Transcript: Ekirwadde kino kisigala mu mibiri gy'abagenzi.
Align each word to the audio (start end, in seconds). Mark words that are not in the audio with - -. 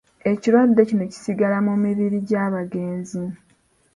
Ekirwadde 0.31 0.81
kino 0.89 1.03
kisigala 1.11 1.57
mu 1.67 1.73
mibiri 1.83 2.17
gy'abagenzi. 2.27 3.23